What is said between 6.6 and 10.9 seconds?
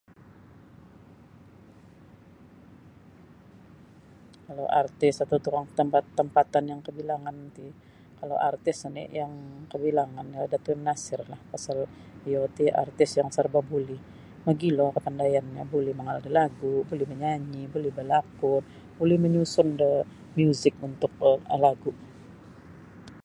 yang kabilangan ti kalau artis oni yang kabilanganlah Datuk M